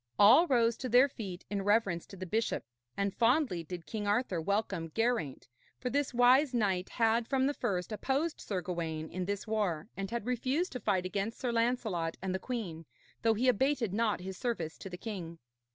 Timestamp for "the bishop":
2.17-2.63